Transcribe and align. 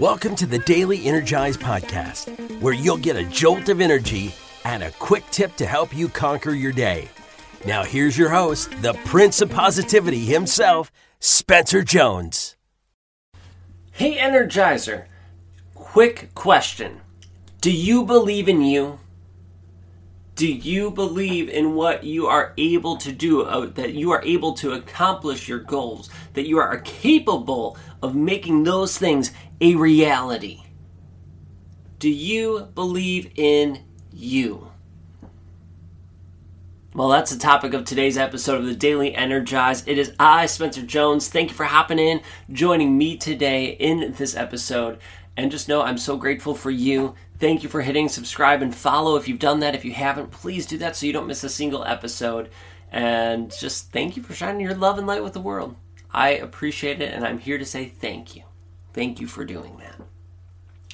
Welcome 0.00 0.34
to 0.36 0.46
the 0.46 0.60
Daily 0.60 1.04
Energize 1.04 1.58
Podcast, 1.58 2.30
where 2.62 2.72
you'll 2.72 2.96
get 2.96 3.16
a 3.16 3.24
jolt 3.24 3.68
of 3.68 3.82
energy 3.82 4.34
and 4.64 4.82
a 4.82 4.90
quick 4.92 5.22
tip 5.30 5.54
to 5.56 5.66
help 5.66 5.94
you 5.94 6.08
conquer 6.08 6.52
your 6.52 6.72
day. 6.72 7.06
Now, 7.66 7.84
here's 7.84 8.16
your 8.16 8.30
host, 8.30 8.70
the 8.80 8.94
Prince 9.04 9.42
of 9.42 9.50
Positivity 9.50 10.24
himself, 10.24 10.90
Spencer 11.18 11.82
Jones. 11.82 12.56
Hey, 13.92 14.16
Energizer. 14.16 15.04
Quick 15.74 16.34
question 16.34 17.02
Do 17.60 17.70
you 17.70 18.02
believe 18.06 18.48
in 18.48 18.62
you? 18.62 19.00
Do 20.40 20.50
you 20.50 20.90
believe 20.90 21.50
in 21.50 21.74
what 21.74 22.02
you 22.02 22.26
are 22.26 22.54
able 22.56 22.96
to 22.96 23.12
do, 23.12 23.42
uh, 23.42 23.66
that 23.74 23.92
you 23.92 24.10
are 24.12 24.24
able 24.24 24.54
to 24.54 24.72
accomplish 24.72 25.46
your 25.46 25.58
goals, 25.58 26.08
that 26.32 26.48
you 26.48 26.56
are 26.56 26.78
capable 26.78 27.76
of 28.02 28.14
making 28.14 28.64
those 28.64 28.96
things 28.96 29.32
a 29.60 29.74
reality? 29.74 30.62
Do 31.98 32.08
you 32.08 32.70
believe 32.74 33.32
in 33.36 33.84
you? 34.14 34.72
Well, 36.94 37.10
that's 37.10 37.30
the 37.30 37.38
topic 37.38 37.74
of 37.74 37.84
today's 37.84 38.16
episode 38.16 38.62
of 38.62 38.66
the 38.66 38.74
Daily 38.74 39.14
Energize. 39.14 39.86
It 39.86 39.98
is 39.98 40.14
I, 40.18 40.46
Spencer 40.46 40.80
Jones. 40.80 41.28
Thank 41.28 41.50
you 41.50 41.54
for 41.54 41.64
hopping 41.64 41.98
in, 41.98 42.22
joining 42.50 42.96
me 42.96 43.18
today 43.18 43.72
in 43.72 44.14
this 44.16 44.34
episode. 44.34 45.00
And 45.36 45.50
just 45.50 45.68
know 45.68 45.82
I'm 45.82 45.98
so 45.98 46.16
grateful 46.16 46.54
for 46.54 46.70
you. 46.70 47.14
Thank 47.40 47.62
you 47.62 47.70
for 47.70 47.80
hitting 47.80 48.10
subscribe 48.10 48.60
and 48.60 48.74
follow 48.74 49.16
if 49.16 49.26
you've 49.26 49.38
done 49.38 49.60
that. 49.60 49.74
If 49.74 49.82
you 49.82 49.92
haven't, 49.92 50.30
please 50.30 50.66
do 50.66 50.76
that 50.76 50.94
so 50.94 51.06
you 51.06 51.14
don't 51.14 51.26
miss 51.26 51.42
a 51.42 51.48
single 51.48 51.84
episode. 51.84 52.50
And 52.92 53.50
just 53.50 53.90
thank 53.92 54.14
you 54.14 54.22
for 54.22 54.34
shining 54.34 54.60
your 54.60 54.74
love 54.74 54.98
and 54.98 55.06
light 55.06 55.24
with 55.24 55.32
the 55.32 55.40
world. 55.40 55.74
I 56.12 56.30
appreciate 56.30 57.00
it, 57.00 57.14
and 57.14 57.24
I'm 57.24 57.38
here 57.38 57.56
to 57.56 57.64
say 57.64 57.86
thank 57.86 58.36
you. 58.36 58.42
Thank 58.92 59.20
you 59.20 59.26
for 59.26 59.46
doing 59.46 59.78
that. 59.78 60.06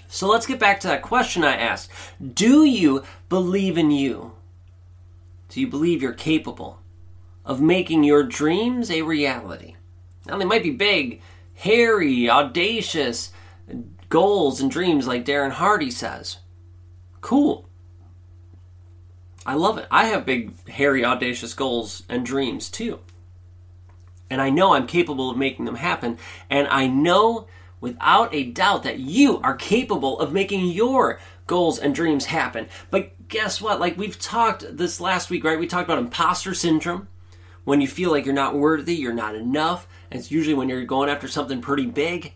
So 0.06 0.28
let's 0.28 0.47
get 0.47 0.61
back 0.61 0.78
to 0.80 0.86
that 0.86 1.02
question 1.02 1.42
I 1.42 1.56
asked 1.56 1.91
Do 2.34 2.64
you 2.64 3.02
believe 3.28 3.77
in 3.77 3.91
you? 3.91 4.34
Do 5.48 5.61
you 5.61 5.67
believe 5.67 6.00
you're 6.00 6.12
capable 6.12 6.78
of 7.44 7.61
making 7.61 8.05
your 8.05 8.22
dreams 8.22 8.89
a 8.89 9.02
reality? 9.02 9.74
Now, 10.27 10.39
they 10.39 10.44
might 10.44 10.62
be 10.62 10.70
big, 10.70 11.22
hairy, 11.55 12.30
audacious 12.30 13.33
goals 14.08 14.60
and 14.60 14.70
dreams, 14.70 15.06
like 15.06 15.24
Darren 15.24 15.52
Hardy 15.52 15.90
says. 15.90 16.38
Cool. 17.20 17.68
I 19.44 19.54
love 19.54 19.78
it. 19.78 19.86
I 19.90 20.06
have 20.06 20.26
big, 20.26 20.68
hairy, 20.68 21.04
audacious 21.04 21.54
goals 21.54 22.02
and 22.08 22.27
dreams 22.27 22.68
too. 22.68 23.00
And 24.28 24.42
I 24.42 24.50
know 24.50 24.74
I'm 24.74 24.88
capable 24.88 25.30
of 25.30 25.36
making 25.36 25.66
them 25.66 25.77
happen. 25.77 26.18
And 26.50 26.66
I 26.68 26.88
know 26.88 27.46
without 27.80 28.34
a 28.34 28.50
doubt 28.50 28.82
that 28.82 28.98
you 28.98 29.40
are 29.42 29.54
capable 29.54 30.18
of 30.18 30.32
making 30.32 30.66
your 30.66 31.20
goals 31.46 31.78
and 31.78 31.94
dreams 31.94 32.27
happen. 32.27 32.68
But 32.90 33.28
guess 33.28 33.60
what? 33.60 33.78
Like 33.78 33.96
we've 33.96 34.18
talked 34.18 34.77
this 34.77 35.00
last 35.00 35.30
week, 35.30 35.44
right? 35.44 35.58
We 35.58 35.68
talked 35.68 35.88
about 35.88 35.98
imposter 35.98 36.54
syndrome. 36.54 37.06
When 37.62 37.80
you 37.80 37.88
feel 37.88 38.10
like 38.10 38.24
you're 38.24 38.34
not 38.34 38.56
worthy, 38.56 38.96
you're 38.96 39.12
not 39.12 39.36
enough. 39.36 39.86
And 40.10 40.18
it's 40.18 40.30
usually 40.30 40.54
when 40.54 40.68
you're 40.68 40.84
going 40.84 41.08
after 41.08 41.28
something 41.28 41.60
pretty 41.60 41.86
big 41.86 42.34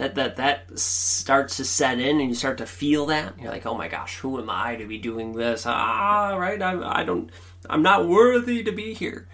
that 0.00 0.14
that 0.14 0.36
that 0.36 0.78
starts 0.78 1.58
to 1.58 1.64
set 1.64 1.98
in 1.98 2.20
and 2.20 2.30
you 2.30 2.34
start 2.34 2.58
to 2.58 2.66
feel 2.66 3.06
that. 3.06 3.38
You're 3.38 3.50
like, 3.50 3.66
"Oh 3.66 3.76
my 3.76 3.86
gosh, 3.86 4.18
who 4.18 4.40
am 4.40 4.48
I 4.48 4.76
to 4.76 4.86
be 4.86 4.96
doing 4.96 5.34
this?" 5.34 5.64
Ah, 5.66 6.36
right? 6.36 6.60
I 6.60 7.00
I 7.00 7.04
don't 7.04 7.30
I'm 7.68 7.82
not 7.82 8.08
worthy 8.08 8.62
to 8.62 8.72
be 8.72 8.94
here. 8.94 9.28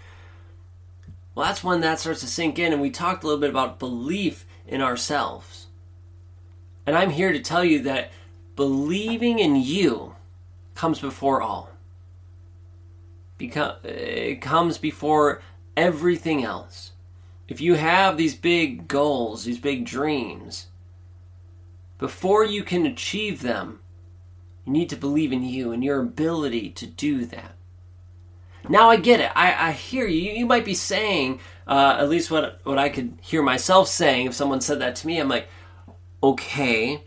Well, 1.33 1.45
that's 1.45 1.63
when 1.63 1.81
that 1.81 1.99
starts 1.99 2.19
to 2.21 2.27
sink 2.27 2.59
in 2.59 2.73
and 2.73 2.81
we 2.81 2.89
talked 2.89 3.23
a 3.23 3.27
little 3.27 3.39
bit 3.39 3.49
about 3.49 3.79
belief 3.79 4.45
in 4.67 4.81
ourselves. 4.81 5.67
And 6.85 6.97
I'm 6.97 7.11
here 7.11 7.31
to 7.31 7.39
tell 7.39 7.63
you 7.63 7.83
that 7.83 8.11
believing 8.55 9.39
in 9.39 9.55
you 9.55 10.15
comes 10.75 10.99
before 10.99 11.41
all. 11.41 11.69
Because 13.37 13.77
it 13.85 14.41
comes 14.41 14.77
before 14.77 15.41
everything 15.77 16.43
else. 16.43 16.91
If 17.47 17.61
you 17.61 17.75
have 17.75 18.17
these 18.17 18.35
big 18.35 18.87
goals, 18.87 19.45
these 19.45 19.59
big 19.59 19.85
dreams, 19.85 20.67
before 21.97 22.43
you 22.43 22.63
can 22.63 22.85
achieve 22.85 23.41
them, 23.41 23.79
you 24.65 24.73
need 24.73 24.89
to 24.89 24.97
believe 24.97 25.31
in 25.31 25.43
you 25.43 25.71
and 25.71 25.83
your 25.83 25.99
ability 26.01 26.69
to 26.71 26.85
do 26.85 27.25
that. 27.25 27.53
Now 28.69 28.89
I 28.89 28.97
get 28.97 29.21
it. 29.21 29.31
I, 29.35 29.69
I 29.69 29.71
hear 29.71 30.07
you. 30.07 30.31
You 30.31 30.45
might 30.45 30.65
be 30.65 30.73
saying, 30.73 31.39
uh, 31.65 31.97
at 31.99 32.09
least 32.09 32.29
what 32.29 32.59
what 32.63 32.77
I 32.77 32.89
could 32.89 33.17
hear 33.21 33.41
myself 33.41 33.87
saying 33.87 34.27
if 34.27 34.33
someone 34.33 34.61
said 34.61 34.79
that 34.79 34.95
to 34.97 35.07
me. 35.07 35.19
I'm 35.19 35.29
like, 35.29 35.47
okay, 36.21 37.03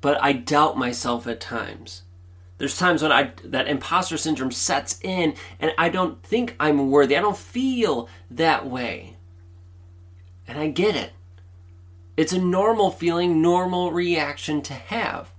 but 0.00 0.22
I 0.22 0.32
doubt 0.32 0.76
myself 0.76 1.26
at 1.26 1.40
times. 1.40 2.02
There's 2.58 2.78
times 2.78 3.02
when 3.02 3.12
I 3.12 3.32
that 3.44 3.68
imposter 3.68 4.16
syndrome 4.16 4.50
sets 4.50 4.98
in, 5.02 5.34
and 5.60 5.72
I 5.78 5.88
don't 5.88 6.22
think 6.22 6.56
I'm 6.58 6.90
worthy. 6.90 7.16
I 7.16 7.20
don't 7.20 7.36
feel 7.36 8.08
that 8.30 8.66
way, 8.66 9.13
and 10.46 10.58
I 10.58 10.68
get 10.68 10.96
it. 10.96 11.12
It's 12.16 12.32
a 12.32 12.38
normal 12.38 12.90
feeling, 12.90 13.42
normal 13.42 13.92
reaction 13.92 14.62
to 14.62 14.74
have. 14.74 15.32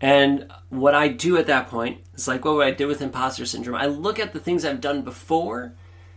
And 0.00 0.50
what 0.68 0.96
I 0.96 1.06
do 1.08 1.36
at 1.36 1.46
that 1.46 1.68
point 1.68 2.00
is 2.14 2.26
like 2.26 2.44
what 2.44 2.66
I 2.66 2.72
did 2.72 2.86
with 2.86 3.00
imposter 3.00 3.46
syndrome. 3.46 3.76
I 3.76 3.86
look 3.86 4.18
at 4.18 4.32
the 4.32 4.40
things 4.40 4.64
I've 4.64 4.80
done 4.80 5.02
before, 5.02 5.74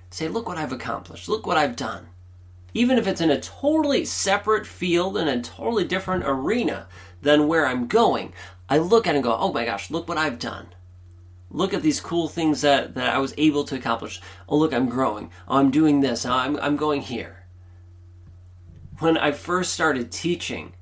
say, 0.09 0.27
look 0.27 0.47
what 0.47 0.57
I've 0.57 0.71
accomplished, 0.71 1.29
look 1.29 1.45
what 1.45 1.57
I've 1.57 1.75
done. 1.75 2.07
Even 2.73 2.97
if 2.97 3.07
it's 3.07 3.21
in 3.21 3.29
a 3.29 3.39
totally 3.39 4.03
separate 4.03 4.65
field 4.65 5.17
and 5.17 5.29
a 5.29 5.39
totally 5.39 5.85
different 5.85 6.23
arena 6.25 6.87
than 7.21 7.47
where 7.47 7.67
I'm 7.67 7.85
going, 7.85 8.33
I 8.67 8.79
look 8.79 9.05
at 9.05 9.13
it 9.13 9.17
and 9.17 9.23
go, 9.23 9.37
oh 9.37 9.53
my 9.53 9.65
gosh, 9.65 9.91
look 9.91 10.09
what 10.09 10.17
I've 10.17 10.39
done. 10.39 10.67
Look 11.55 11.73
at 11.73 11.81
these 11.81 12.01
cool 12.01 12.27
things 12.27 12.61
that, 12.61 12.95
that 12.95 13.15
I 13.15 13.17
was 13.19 13.33
able 13.37 13.63
to 13.63 13.75
accomplish. 13.75 14.19
Oh, 14.49 14.57
look, 14.57 14.73
I'm 14.73 14.89
growing. 14.89 15.31
Oh, 15.47 15.57
I'm 15.57 15.71
doing 15.71 16.01
this. 16.01 16.25
Oh, 16.25 16.33
I'm, 16.33 16.57
I'm 16.57 16.75
going 16.75 17.01
here. 17.01 17.45
When 18.99 19.17
I 19.17 19.31
first 19.31 19.73
started 19.73 20.11
teaching, 20.11 20.73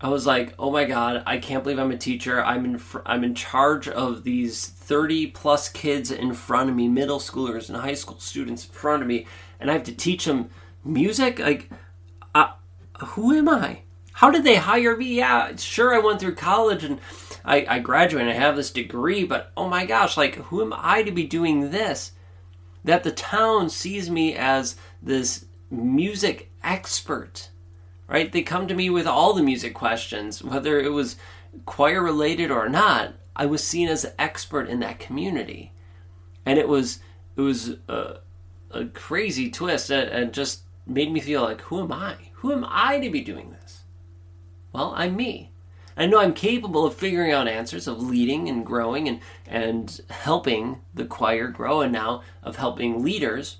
I 0.00 0.08
was 0.08 0.24
like, 0.24 0.54
"Oh 0.56 0.70
my 0.70 0.84
god, 0.84 1.24
I 1.26 1.38
can't 1.38 1.64
believe 1.64 1.80
I'm 1.80 1.90
a 1.90 1.96
teacher. 1.96 2.42
I'm 2.42 2.64
in 2.64 2.78
fr- 2.78 3.06
I'm 3.06 3.22
in 3.22 3.34
charge 3.34 3.88
of 3.88 4.24
these 4.24 4.66
30 4.66 5.28
plus 5.28 5.68
kids 5.68 6.10
in 6.10 6.32
front 6.32 6.70
of 6.70 6.76
me, 6.76 6.88
middle 6.88 7.20
schoolers 7.20 7.68
and 7.68 7.78
high 7.78 7.94
school 7.94 8.18
students 8.18 8.66
in 8.66 8.72
front 8.72 9.02
of 9.02 9.08
me, 9.08 9.26
and 9.60 9.70
I 9.70 9.74
have 9.74 9.84
to 9.84 9.94
teach 9.94 10.24
them 10.24 10.50
music? 10.84 11.38
Like 11.38 11.70
uh, 12.34 12.52
who 12.98 13.32
am 13.32 13.48
I? 13.48 13.82
How 14.12 14.30
did 14.30 14.44
they 14.44 14.56
hire 14.56 14.96
me? 14.96 15.16
Yeah, 15.16 15.56
sure 15.56 15.94
I 15.94 15.98
went 15.98 16.20
through 16.20 16.34
college 16.34 16.84
and 16.84 17.00
I, 17.44 17.66
I 17.68 17.78
graduated 17.78 18.28
and 18.28 18.36
I 18.36 18.40
have 18.40 18.56
this 18.56 18.70
degree, 18.70 19.24
but 19.24 19.52
oh 19.56 19.68
my 19.68 19.86
gosh, 19.86 20.16
like 20.16 20.36
who 20.36 20.62
am 20.62 20.72
I 20.76 21.02
to 21.02 21.10
be 21.12 21.24
doing 21.24 21.70
this? 21.70 22.12
That 22.84 23.04
the 23.04 23.12
town 23.12 23.70
sees 23.70 24.10
me 24.10 24.34
as 24.36 24.76
this 25.02 25.46
music 25.70 26.50
expert 26.62 27.50
right? 28.12 28.30
They 28.30 28.42
come 28.42 28.68
to 28.68 28.74
me 28.74 28.90
with 28.90 29.06
all 29.06 29.32
the 29.32 29.42
music 29.42 29.72
questions, 29.72 30.44
whether 30.44 30.78
it 30.78 30.92
was 30.92 31.16
choir 31.64 32.02
related 32.02 32.50
or 32.50 32.68
not. 32.68 33.14
I 33.34 33.46
was 33.46 33.64
seen 33.64 33.88
as 33.88 34.04
an 34.04 34.12
expert 34.18 34.68
in 34.68 34.80
that 34.80 34.98
community, 34.98 35.72
and 36.44 36.58
it 36.58 36.68
was 36.68 36.98
it 37.36 37.40
was 37.40 37.76
a, 37.88 38.18
crazy 38.92 39.50
twist, 39.50 39.90
and 39.90 40.32
just 40.34 40.62
made 40.86 41.10
me 41.10 41.20
feel 41.20 41.42
like, 41.42 41.62
who 41.62 41.80
am 41.80 41.92
I? 41.92 42.16
Who 42.34 42.52
am 42.52 42.66
I 42.68 42.98
to 42.98 43.08
be 43.08 43.22
doing 43.22 43.56
this? 43.61 43.61
Well, 44.72 44.92
I'm 44.96 45.16
me. 45.16 45.50
I 45.96 46.06
know 46.06 46.18
I'm 46.18 46.32
capable 46.32 46.86
of 46.86 46.94
figuring 46.94 47.32
out 47.32 47.48
answers, 47.48 47.86
of 47.86 48.02
leading 48.02 48.48
and 48.48 48.64
growing 48.64 49.08
and, 49.08 49.20
and 49.46 50.00
helping 50.08 50.80
the 50.94 51.04
choir 51.04 51.48
grow, 51.48 51.82
and 51.82 51.92
now 51.92 52.22
of 52.42 52.56
helping 52.56 53.02
leaders 53.02 53.58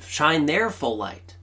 shine 0.00 0.46
their 0.46 0.70
full 0.70 0.96
light 0.96 1.36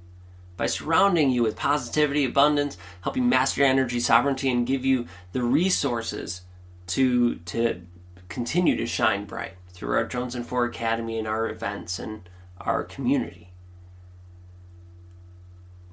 by 0.57 0.65
surrounding 0.65 1.29
you 1.29 1.43
with 1.43 1.55
positivity, 1.55 2.25
abundance, 2.25 2.77
help 3.01 3.15
you 3.15 3.21
master 3.21 3.61
your 3.61 3.69
energy 3.69 3.99
sovereignty, 3.99 4.49
and 4.49 4.67
give 4.67 4.83
you 4.85 5.07
the 5.31 5.43
resources 5.43 6.41
to 6.87 7.35
to 7.35 7.81
continue 8.27 8.75
to 8.75 8.85
shine 8.85 9.25
bright 9.25 9.53
through 9.69 9.95
our 9.95 10.05
Jones 10.05 10.35
and 10.35 10.45
Four 10.45 10.65
Academy 10.65 11.17
and 11.19 11.27
our 11.27 11.49
events 11.49 11.99
and 11.99 12.27
our 12.59 12.83
community. 12.83 13.51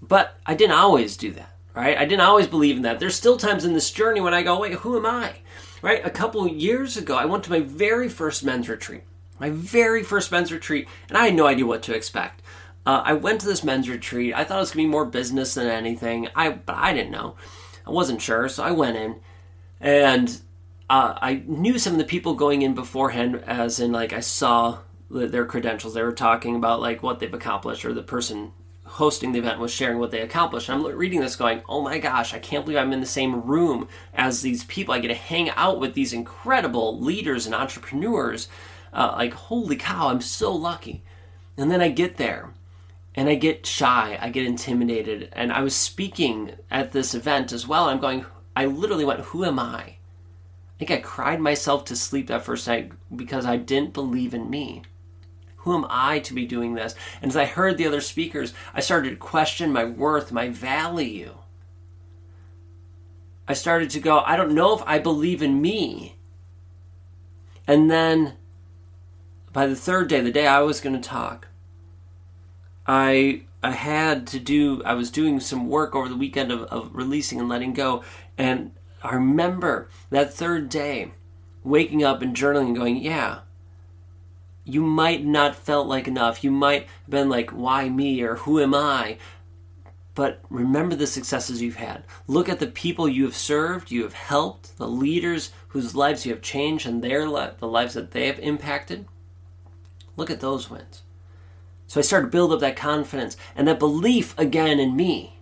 But 0.01 0.39
I 0.47 0.55
didn't 0.55 0.77
always 0.77 1.17
do 1.17 1.31
that, 1.33 1.57
right? 1.79 1.97
I 1.97 2.05
didn't 2.05 2.23
always 2.23 2.49
believe 2.49 2.77
in 2.77 2.83
that. 2.83 2.99
There's 2.99 3.15
still 3.15 3.37
times 3.37 3.65
in 3.65 3.73
this 3.73 3.91
journey 3.93 4.21
when 4.21 4.35
I 4.35 4.43
go, 4.43 4.59
wait, 4.59 4.75
who 4.75 4.97
am 4.97 5.07
I? 5.07 5.35
Right? 5.81 6.05
A 6.05 6.11
couple 6.11 6.47
years 6.49 6.97
ago, 6.97 7.17
I 7.17 7.25
went 7.25 7.45
to 7.45 7.51
my 7.51 7.61
very 7.61 8.09
first 8.09 8.45
men's 8.45 8.69
retreat. 8.69 9.05
My 9.39 9.51
very 9.51 10.03
first 10.03 10.33
men's 10.33 10.51
retreat, 10.51 10.89
and 11.09 11.17
I 11.17 11.27
had 11.27 11.37
no 11.37 11.47
idea 11.47 11.67
what 11.67 11.85
to 11.85 11.95
expect. 11.95 12.43
Uh, 12.85 13.03
I 13.05 13.13
went 13.13 13.41
to 13.43 13.47
this 13.47 13.63
men's 13.63 13.89
retreat. 13.89 14.35
I 14.35 14.43
thought 14.43 14.57
it 14.57 14.61
was 14.61 14.71
gonna 14.73 14.83
be 14.83 14.89
more 14.89 15.05
business 15.05 15.55
than 15.55 15.69
anything. 15.69 16.29
I 16.35 16.51
but 16.51 16.75
I 16.75 16.93
didn't 16.93 17.13
know. 17.13 17.37
I 17.87 17.91
wasn't 17.91 18.21
sure, 18.21 18.49
so 18.49 18.65
I 18.65 18.73
went 18.73 18.97
in, 18.97 19.21
and 19.81 20.41
uh, 20.91 21.17
I 21.23 21.45
knew 21.47 21.79
some 21.79 21.93
of 21.93 22.01
the 22.01 22.05
people 22.05 22.35
going 22.35 22.63
in 22.63 22.75
beforehand, 22.75 23.37
as 23.47 23.79
in 23.79 23.93
like 23.93 24.13
I 24.13 24.21
saw 24.21 24.79
their 25.11 25.47
credentials. 25.47 25.95
They 25.95 26.03
were 26.03 26.11
talking 26.11 26.57
about 26.57 26.81
like 26.81 27.05
what 27.05 27.21
they've 27.21 27.33
accomplished 27.33 27.85
or 27.85 27.95
the 27.95 28.03
person 28.03 28.51
hosting 28.89 29.33
the 29.33 29.39
event 29.39 29.61
was 29.61 29.71
sharing 29.71 29.99
what 29.99 30.11
they 30.11 30.21
accomplished. 30.21 30.69
And 30.69 30.85
I'm 30.85 30.97
reading 30.97 31.21
this 31.21 31.37
going, 31.37 31.63
oh 31.69 31.83
my 31.83 31.99
gosh, 31.99 32.35
I 32.35 32.39
can't 32.39 32.65
believe 32.65 32.79
I'm 32.79 32.93
in 32.93 33.01
the 33.01 33.07
same 33.07 33.47
room 33.47 33.89
as 34.15 34.43
these 34.43 34.65
people. 34.65 34.95
I 34.95 34.99
get 34.99 35.09
to 35.09 35.15
hang 35.15 35.51
out 35.51 35.79
with 35.79 35.95
these 35.95 36.13
incredible 36.13 36.99
leaders 36.99 37.47
and 37.47 37.55
entrepreneurs. 37.55 38.49
Uh, 38.93 39.15
like, 39.17 39.35
holy 39.35 39.77
cow, 39.77 40.09
I'm 40.09 40.21
so 40.21 40.53
lucky. 40.53 41.03
And 41.57 41.71
then 41.71 41.81
I 41.81 41.89
get 41.89 42.17
there 42.17 42.55
and 43.15 43.29
I 43.29 43.35
get 43.35 43.67
shy, 43.67 44.19
I 44.21 44.31
get 44.31 44.47
intimidated. 44.47 45.29
And 45.33 45.53
I 45.53 45.63
was 45.63 45.75
speaking 45.75 46.53
at 46.71 46.93
this 46.93 47.15
event 47.15 47.53
as 47.53 47.67
well. 47.67 47.85
I'm 47.85 47.99
going, 47.99 48.25
I 48.55 48.67
literally 48.67 49.05
went, 49.05 49.21
who 49.21 49.45
am 49.45 49.59
I? 49.59 49.81
I 49.81 49.97
think 50.79 50.91
I 50.93 50.99
cried 50.99 51.41
myself 51.41 51.85
to 51.87 51.97
sleep 51.97 52.29
that 52.29 52.45
first 52.45 52.69
night 52.69 52.93
because 53.15 53.45
I 53.45 53.57
didn't 53.57 53.93
believe 53.93 54.35
in 54.35 54.49
me. 54.49 54.83
Who 55.69 55.75
am 55.75 55.87
I 55.91 56.21
to 56.21 56.33
be 56.33 56.47
doing 56.47 56.73
this? 56.73 56.95
And 57.21 57.31
as 57.31 57.37
I 57.37 57.45
heard 57.45 57.77
the 57.77 57.87
other 57.87 58.01
speakers, 58.01 58.55
I 58.73 58.81
started 58.81 59.11
to 59.11 59.17
question 59.17 59.71
my 59.71 59.85
worth, 59.85 60.33
my 60.33 60.49
value. 60.49 61.35
I 63.47 63.53
started 63.53 63.91
to 63.91 64.01
go, 64.01 64.21
I 64.21 64.37
don't 64.37 64.55
know 64.55 64.75
if 64.75 64.83
I 64.87 64.99
believe 64.99 65.43
in 65.43 65.61
me. 65.61 66.17
And 67.67 67.91
then 67.91 68.39
by 69.53 69.67
the 69.67 69.77
third 69.77 70.09
day, 70.09 70.23
the 70.23 70.31
day 70.31 70.47
I 70.47 70.61
was 70.61 70.81
going 70.81 70.99
to 70.99 71.07
talk, 71.07 71.49
I 72.87 73.43
I 73.63 73.73
had 73.73 74.27
to 74.29 74.41
do 74.41 74.83
I 74.87 74.95
was 74.95 75.11
doing 75.11 75.39
some 75.39 75.69
work 75.69 75.95
over 75.95 76.09
the 76.09 76.17
weekend 76.17 76.51
of, 76.51 76.63
of 76.63 76.97
releasing 76.97 77.41
and 77.41 77.49
letting 77.51 77.75
go 77.75 78.03
and 78.39 78.71
I 79.03 79.17
remember 79.17 79.91
that 80.09 80.33
third 80.33 80.71
day 80.71 81.13
waking 81.63 82.03
up 82.03 82.23
and 82.23 82.35
journaling 82.35 82.69
and 82.69 82.77
going, 82.77 82.97
yeah, 82.97 83.41
you 84.69 84.83
might 84.83 85.25
not 85.25 85.57
felt 85.57 85.89
like 85.89 86.07
enough. 86.07 86.45
You 86.45 86.51
might 86.51 86.83
have 86.83 87.11
been 87.11 87.29
like, 87.31 87.51
why 87.51 87.89
me 87.89 88.23
or 88.23 88.37
who 88.37 88.61
am 88.61 88.75
I? 88.75 89.17
But 90.15 90.41
remember 90.51 90.95
the 90.95 91.07
successes 91.07 91.63
you've 91.63 91.77
had. 91.77 92.05
Look 92.27 92.49
at 92.49 92.59
the 92.59 92.67
people 92.67 93.09
you 93.09 93.25
have 93.25 93.37
served, 93.37 93.91
you 93.91 94.03
have 94.03 94.13
helped, 94.13 94.77
the 94.77 94.89
leaders 94.89 95.53
whose 95.69 95.95
lives 95.95 96.27
you 96.27 96.33
have 96.33 96.43
changed 96.43 96.87
and 96.87 97.03
their 97.03 97.27
li- 97.27 97.51
the 97.59 97.67
lives 97.67 97.95
that 97.95 98.11
they 98.11 98.27
have 98.27 98.39
impacted. 98.41 99.07
Look 100.17 100.31
at 100.31 100.41
those 100.41 100.69
wins. 100.69 101.03
So 101.87 102.01
I 102.01 102.03
started 102.03 102.27
to 102.27 102.33
build 102.33 102.53
up 102.53 102.61
that 102.61 102.77
confidence 102.77 103.37
and 103.57 103.67
that 103.69 103.79
belief 103.79 104.39
again 104.39 104.79
in 104.79 104.95
me 104.95 105.39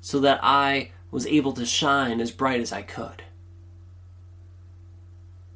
so 0.00 0.18
that 0.20 0.40
I 0.42 0.90
was 1.12 1.26
able 1.26 1.52
to 1.52 1.64
shine 1.64 2.20
as 2.20 2.32
bright 2.32 2.60
as 2.60 2.72
I 2.72 2.82
could. 2.82 3.22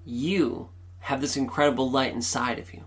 You 0.05 0.69
have 1.01 1.21
this 1.21 1.37
incredible 1.37 1.91
light 1.91 2.13
inside 2.13 2.59
of 2.59 2.73
you. 2.73 2.85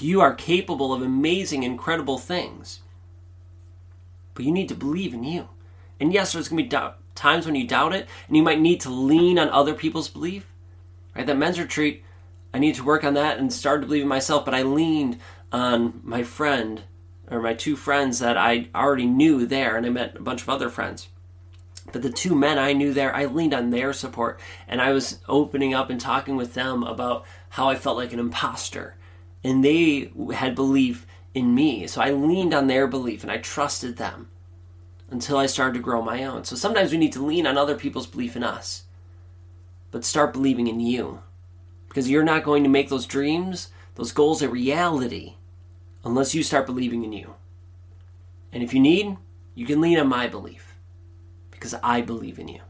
You 0.00 0.20
are 0.20 0.34
capable 0.34 0.92
of 0.92 1.02
amazing, 1.02 1.62
incredible 1.62 2.18
things. 2.18 2.80
But 4.34 4.44
you 4.44 4.52
need 4.52 4.68
to 4.68 4.74
believe 4.74 5.12
in 5.12 5.24
you. 5.24 5.48
And 5.98 6.12
yes, 6.12 6.32
there's 6.32 6.48
going 6.48 6.68
to 6.68 6.76
be 6.78 6.92
times 7.16 7.46
when 7.46 7.56
you 7.56 7.66
doubt 7.66 7.94
it, 7.94 8.06
and 8.28 8.36
you 8.36 8.42
might 8.42 8.60
need 8.60 8.80
to 8.82 8.90
lean 8.90 9.38
on 9.38 9.48
other 9.48 9.74
people's 9.74 10.08
belief. 10.08 10.46
Right? 11.16 11.26
That 11.26 11.36
men's 11.36 11.58
retreat, 11.58 12.04
I 12.54 12.58
need 12.58 12.76
to 12.76 12.84
work 12.84 13.02
on 13.02 13.14
that 13.14 13.38
and 13.38 13.52
start 13.52 13.80
to 13.80 13.86
believe 13.86 14.02
in 14.02 14.08
myself, 14.08 14.44
but 14.44 14.54
I 14.54 14.62
leaned 14.62 15.18
on 15.50 16.00
my 16.04 16.22
friend 16.22 16.82
or 17.30 17.40
my 17.40 17.54
two 17.54 17.74
friends 17.76 18.20
that 18.20 18.36
I 18.36 18.68
already 18.74 19.06
knew 19.06 19.44
there, 19.46 19.76
and 19.76 19.84
I 19.84 19.90
met 19.90 20.16
a 20.16 20.22
bunch 20.22 20.42
of 20.42 20.48
other 20.48 20.70
friends. 20.70 21.08
But 21.92 22.02
the 22.02 22.10
two 22.10 22.34
men 22.34 22.58
I 22.58 22.72
knew 22.72 22.92
there, 22.92 23.14
I 23.14 23.26
leaned 23.26 23.54
on 23.54 23.70
their 23.70 23.92
support 23.92 24.40
and 24.66 24.80
I 24.80 24.92
was 24.92 25.20
opening 25.28 25.74
up 25.74 25.90
and 25.90 26.00
talking 26.00 26.36
with 26.36 26.54
them 26.54 26.82
about 26.82 27.24
how 27.50 27.68
I 27.68 27.76
felt 27.76 27.96
like 27.96 28.12
an 28.12 28.18
imposter. 28.18 28.96
And 29.42 29.64
they 29.64 30.12
had 30.34 30.54
belief 30.54 31.06
in 31.34 31.54
me. 31.54 31.86
So 31.86 32.00
I 32.00 32.10
leaned 32.10 32.52
on 32.52 32.66
their 32.66 32.86
belief 32.86 33.22
and 33.22 33.32
I 33.32 33.38
trusted 33.38 33.96
them 33.96 34.28
until 35.10 35.38
I 35.38 35.46
started 35.46 35.74
to 35.74 35.82
grow 35.82 36.02
my 36.02 36.24
own. 36.24 36.44
So 36.44 36.56
sometimes 36.56 36.92
we 36.92 36.98
need 36.98 37.12
to 37.14 37.24
lean 37.24 37.46
on 37.46 37.56
other 37.56 37.76
people's 37.76 38.06
belief 38.06 38.36
in 38.36 38.44
us, 38.44 38.84
but 39.90 40.04
start 40.04 40.34
believing 40.34 40.66
in 40.66 40.80
you. 40.80 41.22
Because 41.88 42.10
you're 42.10 42.24
not 42.24 42.44
going 42.44 42.62
to 42.64 42.68
make 42.68 42.90
those 42.90 43.06
dreams, 43.06 43.70
those 43.94 44.12
goals 44.12 44.42
a 44.42 44.48
reality 44.48 45.36
unless 46.04 46.34
you 46.34 46.42
start 46.42 46.66
believing 46.66 47.02
in 47.04 47.12
you. 47.12 47.34
And 48.52 48.62
if 48.62 48.74
you 48.74 48.80
need, 48.80 49.16
you 49.54 49.64
can 49.64 49.80
lean 49.80 49.98
on 49.98 50.08
my 50.08 50.26
belief 50.26 50.67
because 51.58 51.74
I 51.82 52.00
believe 52.00 52.38
in 52.38 52.48
you. 52.48 52.60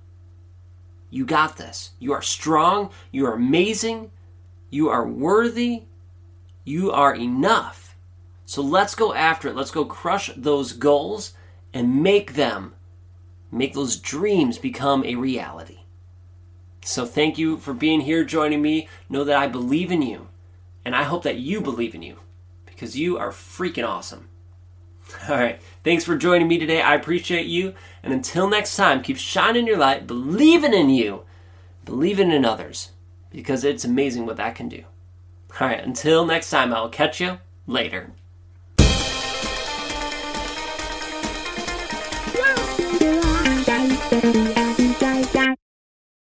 You 1.10 1.24
got 1.24 1.56
this. 1.56 1.90
You 1.98 2.12
are 2.12 2.22
strong. 2.22 2.90
You 3.10 3.26
are 3.26 3.34
amazing. 3.34 4.10
You 4.70 4.88
are 4.88 5.06
worthy. 5.06 5.84
You 6.64 6.90
are 6.90 7.14
enough. 7.14 7.96
So 8.44 8.62
let's 8.62 8.94
go 8.94 9.12
after 9.14 9.48
it. 9.48 9.56
Let's 9.56 9.70
go 9.70 9.84
crush 9.84 10.30
those 10.36 10.72
goals 10.72 11.34
and 11.72 12.02
make 12.02 12.34
them, 12.34 12.74
make 13.50 13.74
those 13.74 13.96
dreams 13.96 14.58
become 14.58 15.04
a 15.04 15.16
reality. 15.16 15.80
So 16.82 17.04
thank 17.04 17.36
you 17.36 17.58
for 17.58 17.74
being 17.74 18.00
here, 18.00 18.24
joining 18.24 18.62
me. 18.62 18.88
Know 19.08 19.24
that 19.24 19.38
I 19.38 19.48
believe 19.48 19.90
in 19.90 20.00
you. 20.00 20.28
And 20.84 20.96
I 20.96 21.02
hope 21.02 21.22
that 21.24 21.36
you 21.36 21.60
believe 21.60 21.94
in 21.94 22.02
you 22.02 22.18
because 22.64 22.98
you 22.98 23.18
are 23.18 23.30
freaking 23.30 23.86
awesome. 23.86 24.28
All 25.28 25.36
right. 25.36 25.60
Thanks 25.84 26.04
for 26.04 26.16
joining 26.16 26.48
me 26.48 26.58
today. 26.58 26.80
I 26.80 26.94
appreciate 26.94 27.46
you. 27.46 27.74
And 28.02 28.12
until 28.12 28.48
next 28.48 28.76
time, 28.76 29.02
keep 29.02 29.16
shining 29.16 29.66
your 29.66 29.78
light, 29.78 30.06
believing 30.06 30.74
in 30.74 30.90
you, 30.90 31.24
believing 31.84 32.30
in 32.30 32.44
others, 32.44 32.90
because 33.30 33.64
it's 33.64 33.84
amazing 33.84 34.26
what 34.26 34.36
that 34.36 34.54
can 34.54 34.68
do. 34.68 34.84
All 35.60 35.66
right. 35.66 35.82
Until 35.82 36.24
next 36.26 36.50
time, 36.50 36.72
I'll 36.72 36.88
catch 36.88 37.20
you 37.20 37.38
later. 37.66 38.12